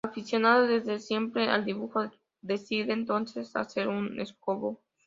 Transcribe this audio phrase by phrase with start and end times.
[0.03, 2.09] Aficionado desde siempre al dibujo,
[2.41, 4.81] decide entonces hacer un esbozo.